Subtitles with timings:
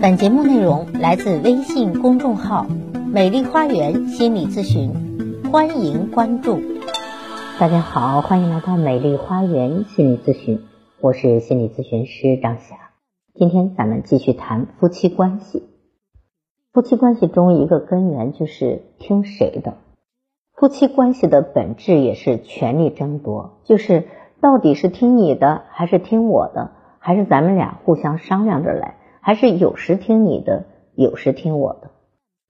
[0.00, 2.66] 本节目内容来自微信公众号
[3.12, 4.92] “美丽花园心理咨询”，
[5.50, 6.60] 欢迎关注。
[7.58, 10.62] 大家好，欢迎来到美丽花园心理咨询，
[11.00, 12.76] 我是心理咨询师张霞。
[13.34, 15.68] 今天咱们继续谈夫妻关系。
[16.72, 19.78] 夫妻关系中一个根源就是听谁的。
[20.54, 24.06] 夫妻关系的本质也是权力争夺，就是
[24.40, 26.70] 到底是听你的还是听我的，
[27.00, 28.94] 还是咱们俩互相商量着来。
[29.28, 30.64] 还是有时听你的，
[30.94, 31.90] 有时听我的。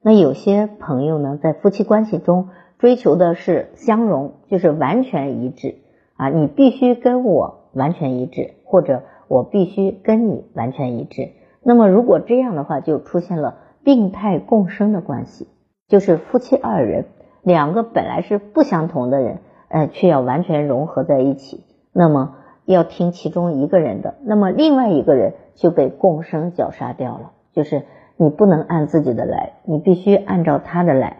[0.00, 5.74] 那有些朋友呢，在夫妻关系中追求的是相容，就是完全一致
[6.16, 11.30] 啊，你必须跟我完全一致，或者我必须跟你完全一致。
[11.64, 15.48] 那么如果这样的话，就出现了病态共生的关系，
[15.88, 17.06] 就是夫妻二人
[17.42, 21.64] 两个本来是不相同的人，呃，却要完全融合在一起。
[21.92, 22.36] 那么
[22.72, 27.32] 要听其中一个人的，那么另外一个人就被共生绞杀掉了。
[27.52, 27.84] 就是
[28.16, 31.18] 你不能按自己的来，你必须按照他的来。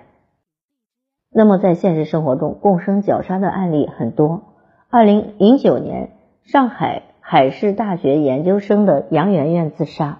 [1.30, 4.42] 那么在现实生活中，共生绞杀的案例很多。
[4.90, 6.10] 二零零九年，
[6.42, 10.18] 上海海事大学研究生的杨媛媛自杀，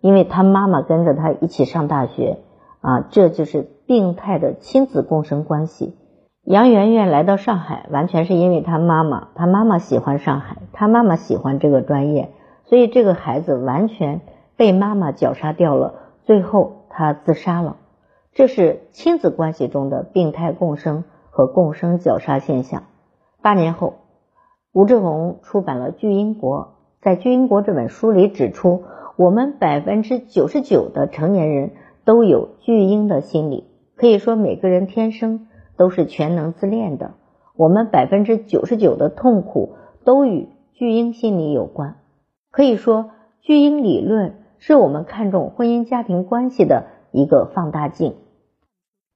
[0.00, 2.38] 因为她妈妈跟着她一起上大学
[2.80, 5.94] 啊，这就是病态的亲子共生关系。
[6.46, 12.30] 杨媛媛来到上海，完全是因为她妈妈，她妈妈喜欢上海，她妈妈喜欢这个专业，
[12.66, 14.20] 所以这个孩子完全
[14.56, 15.94] 被妈妈绞杀掉了。
[16.22, 17.78] 最后，她自杀了。
[18.32, 22.84] 这是亲子关系中的病态共生和共生绞杀现象。
[23.42, 23.94] 八年后，
[24.72, 26.58] 吴志红出版了《巨婴国》，
[27.02, 28.84] 在《巨婴国》这本书里指出，
[29.16, 31.72] 我们百分之九十九的成年人
[32.04, 33.64] 都有巨婴的心理，
[33.96, 35.48] 可以说每个人天生。
[35.76, 37.14] 都是全能自恋的，
[37.56, 41.96] 我们百分之九十九的痛苦都与巨婴心理有关。
[42.50, 43.10] 可以说，
[43.40, 48.14] 巨婴理论是我们看重婚姻家庭关系的一个放大镜。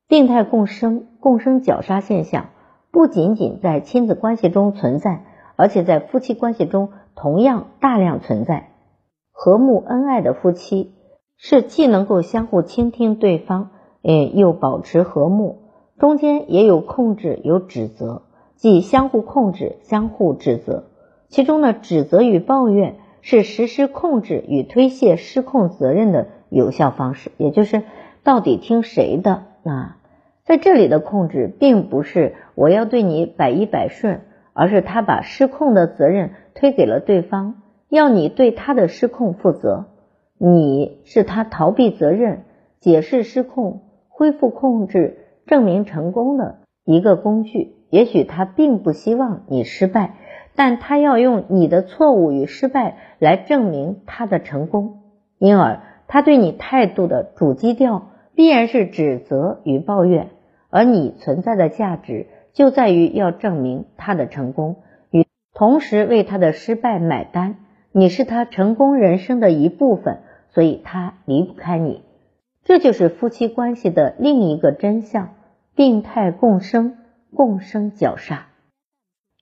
[0.06, 2.46] 病态共生、共生绞杀现象
[2.90, 5.24] 不仅仅在亲子关系中存在，
[5.56, 8.70] 而且在夫妻关系中同样大量存在。
[9.30, 10.92] 和睦恩爱的夫妻
[11.36, 13.70] 是既能够相互倾听对方，
[14.02, 15.59] 诶，又保持和睦。
[16.00, 18.22] 中间也有控制，有指责，
[18.56, 20.84] 即相互控制、相互指责。
[21.28, 27.30] 其中呢，指责与抱怨是实施控制与推卸失控责任的有效方式。
[27.36, 27.82] 也就是
[28.24, 29.98] 到底听谁的啊？
[30.42, 34.22] 在这里的控制，并不是我要对你百依百顺，
[34.54, 37.56] 而是他把失控的责任推给了对方，
[37.90, 39.84] 要你对他的失控负责。
[40.38, 42.44] 你是他逃避责任、
[42.80, 45.19] 解释失控、恢复控制。
[45.50, 50.14] 证明成功的一个工具，也许他并不希望你失败，
[50.54, 55.00] 但他要用你的错误与失败来证明他的成功。
[55.38, 60.28] 因而，他对你态度的主基调必然是指责与抱怨，
[60.70, 64.76] 而你存在的价值就在于要证明他的成功，
[65.10, 67.56] 与同时为他的失败买单。
[67.90, 72.02] 你是他成功人生的一部分，所以他离不开你。
[72.62, 75.30] 这就是夫妻关系的另一个真相。
[75.80, 76.98] 病态共生，
[77.34, 78.48] 共生绞杀，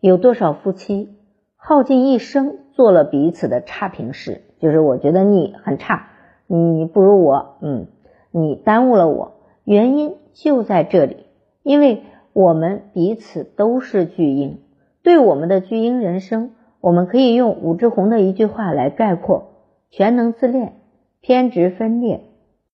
[0.01, 1.17] 有多少夫妻
[1.57, 4.43] 耗尽一生做了彼此的差评师？
[4.61, 6.11] 就是我觉得你很差，
[6.47, 7.89] 你不如我，嗯，
[8.31, 9.33] 你耽误了我。
[9.65, 11.27] 原因就在这里，
[11.65, 14.61] 因为我们彼此都是巨婴。
[15.03, 19.55] 对我们的巨婴人生，我们可以用武志红的一句话来概括：
[19.91, 20.75] 全能自恋，
[21.21, 22.21] 偏执分裂。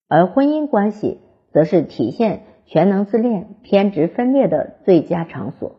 [0.06, 2.42] 而婚姻关系，则是体现。
[2.66, 5.76] 全能自恋、偏执分裂的最佳场所，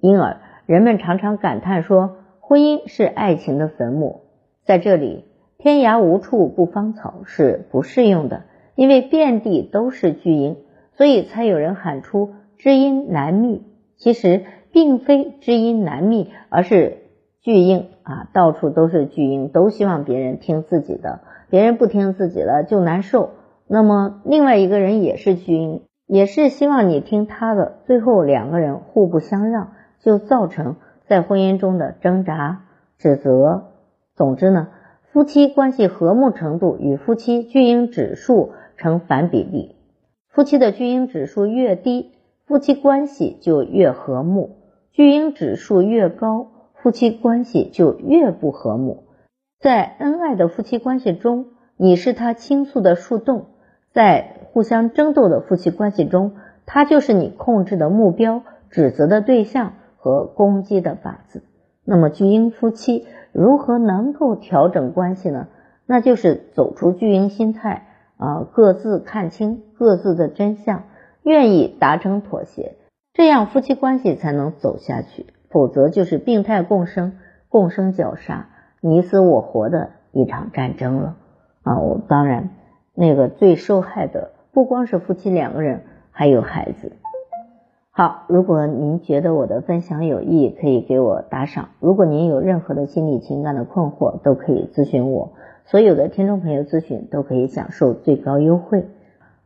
[0.00, 4.22] 因而人们常常感叹说，婚姻是爱情的坟墓。
[4.64, 5.24] 在这里
[5.58, 8.44] ，“天涯无处不芳草”是不适用的，
[8.74, 10.56] 因为遍地都是巨婴，
[10.96, 13.62] 所以才有人喊出“知音难觅”。
[13.96, 16.98] 其实并非知音难觅，而是
[17.40, 23.30] 巨婴啊，到处都是巨婴，都希望别人听自己的，别人不听自己的就难受。
[23.68, 25.82] 那么另外一个人也是巨婴。
[26.06, 32.64] 也是希望你听他的，最后两个人互不相让，就造成在婚姻中的挣扎、
[32.98, 33.72] 指责。
[34.14, 34.68] 总之呢，
[35.12, 39.76] 夫妻关系和睦程度与夫妻巨婴指数成反比例。
[40.28, 42.12] 夫妻的巨婴指数越低，
[42.46, 44.56] 夫妻关系就越和睦；
[44.92, 49.04] 巨婴指数越高，夫妻关系就越不和睦。
[49.58, 51.46] 在恩爱的夫妻关系中，
[51.78, 53.46] 你是他倾诉的树洞。
[53.94, 56.32] 在互相争斗的夫妻关系中，
[56.66, 61.44] 他就是你控制的目标、指责的对象和攻击的靶子。
[61.84, 65.46] 那么，巨婴夫妻如何能够调整关系呢？
[65.86, 67.86] 那就是走出巨婴心态
[68.16, 70.82] 啊，各自看清各自的真相，
[71.22, 72.76] 愿意达成妥协，
[73.12, 75.26] 这样夫妻关系才能走下去。
[75.50, 77.12] 否则就是病态共生、
[77.48, 78.48] 共生绞杀、
[78.80, 81.14] 你死我活的一场战争了
[81.62, 81.78] 啊！
[81.78, 82.50] 我当然，
[82.94, 86.92] 那个最受害的不光是夫妻两个人，还有孩子。
[87.90, 91.68] 好，如果您觉得我的分享有益，可以给我打赏。
[91.80, 95.32] 如果您有任何的心理情感的困惑，都可以咨询我。
[95.64, 98.86] 所有的听众朋友咨询都可以享受最高优惠。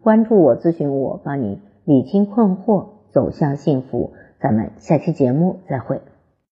[0.02, 4.12] 关注我，咨询我，帮你理清困惑，走向幸福。
[4.40, 6.00] 咱们下期节目再会。